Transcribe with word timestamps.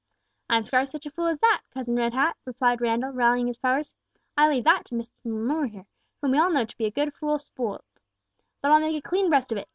"I'm 0.49 0.63
scarce 0.63 0.89
such 0.89 1.05
a 1.05 1.11
fool 1.11 1.27
as 1.27 1.37
that, 1.41 1.61
Cousin 1.69 1.95
Red 1.95 2.15
Hat," 2.15 2.35
replied 2.43 2.81
Randall, 2.81 3.11
rallying 3.11 3.45
his 3.45 3.59
powers. 3.59 3.93
"I 4.35 4.49
leave 4.49 4.63
that 4.63 4.83
to 4.85 4.95
Mr. 4.95 5.11
More 5.25 5.67
here, 5.67 5.85
whom 6.23 6.31
we 6.31 6.39
all 6.39 6.49
know 6.49 6.65
to 6.65 6.77
be 6.77 6.85
a 6.87 6.89
good 6.89 7.13
fool 7.13 7.37
spoilt. 7.37 7.85
But 8.63 8.71
I'll 8.71 8.79
make 8.79 8.95
a 8.95 9.07
clean 9.07 9.29
breast 9.29 9.51
of 9.51 9.59
it. 9.59 9.69